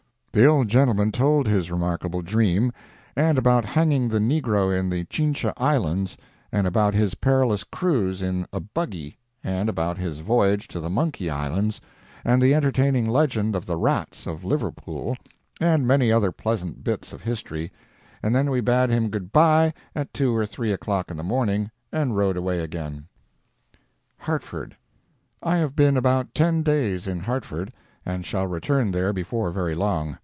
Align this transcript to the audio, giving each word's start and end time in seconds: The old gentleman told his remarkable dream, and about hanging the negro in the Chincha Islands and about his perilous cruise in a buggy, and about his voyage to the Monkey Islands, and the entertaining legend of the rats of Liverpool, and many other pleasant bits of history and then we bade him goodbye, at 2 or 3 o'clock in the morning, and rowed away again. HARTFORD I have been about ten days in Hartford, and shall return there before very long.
The 0.33 0.45
old 0.45 0.69
gentleman 0.69 1.11
told 1.11 1.45
his 1.45 1.69
remarkable 1.69 2.21
dream, 2.21 2.71
and 3.17 3.37
about 3.37 3.65
hanging 3.65 4.07
the 4.07 4.19
negro 4.19 4.73
in 4.73 4.89
the 4.89 5.03
Chincha 5.03 5.51
Islands 5.57 6.15
and 6.53 6.65
about 6.65 6.93
his 6.93 7.15
perilous 7.15 7.65
cruise 7.65 8.21
in 8.21 8.45
a 8.53 8.61
buggy, 8.61 9.17
and 9.43 9.67
about 9.67 9.97
his 9.97 10.19
voyage 10.19 10.69
to 10.69 10.79
the 10.79 10.89
Monkey 10.89 11.29
Islands, 11.29 11.81
and 12.23 12.41
the 12.41 12.55
entertaining 12.55 13.09
legend 13.09 13.57
of 13.57 13.65
the 13.65 13.75
rats 13.75 14.25
of 14.25 14.45
Liverpool, 14.45 15.17
and 15.59 15.85
many 15.85 16.13
other 16.13 16.31
pleasant 16.31 16.81
bits 16.81 17.11
of 17.11 17.21
history 17.21 17.69
and 18.23 18.33
then 18.33 18.49
we 18.49 18.61
bade 18.61 18.89
him 18.89 19.09
goodbye, 19.09 19.73
at 19.93 20.13
2 20.13 20.33
or 20.33 20.45
3 20.45 20.71
o'clock 20.71 21.11
in 21.11 21.17
the 21.17 21.23
morning, 21.23 21.69
and 21.91 22.15
rowed 22.15 22.37
away 22.37 22.61
again. 22.61 23.05
HARTFORD 24.19 24.77
I 25.43 25.57
have 25.57 25.75
been 25.75 25.97
about 25.97 26.33
ten 26.33 26.63
days 26.63 27.05
in 27.05 27.19
Hartford, 27.19 27.73
and 28.05 28.25
shall 28.25 28.47
return 28.47 28.91
there 28.91 29.11
before 29.13 29.51
very 29.51 29.75
long. 29.75 30.17